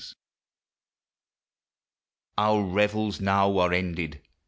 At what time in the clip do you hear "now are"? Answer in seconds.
3.21-3.71